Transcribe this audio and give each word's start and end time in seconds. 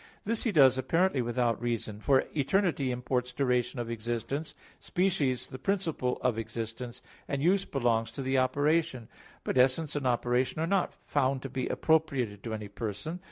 This 0.25 0.45
he 0.45 0.51
does 0.51 0.79
apparently 0.79 1.21
without 1.21 1.61
reason. 1.61 1.99
For 1.99 2.23
"eternity" 2.35 2.89
imports 2.89 3.31
duration 3.31 3.79
of 3.79 3.91
existence; 3.91 4.55
species, 4.79 5.49
the 5.49 5.59
principle 5.59 6.17
of 6.21 6.39
existence; 6.39 7.03
and 7.27 7.43
'use' 7.43 7.65
belongs 7.65 8.11
to 8.13 8.23
the 8.23 8.35
operation. 8.39 9.09
But 9.43 9.59
essence 9.59 9.95
and 9.95 10.07
operation 10.07 10.59
are 10.59 10.65
not 10.65 10.95
found 10.95 11.43
to 11.43 11.49
be 11.49 11.67
appropriated 11.67 12.41
to 12.45 12.53
any 12.55 12.67
person. 12.67 13.19